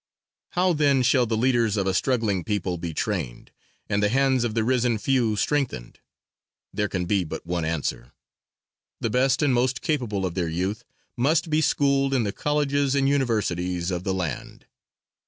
[0.53, 3.51] How then shall the leaders of a struggling people be trained
[3.87, 5.99] and the hands of the risen few strengthened?
[6.73, 8.11] There can be but one answer:
[8.99, 10.83] The best and most capable of their youth
[11.15, 14.65] must be schooled in the colleges and universities of the land.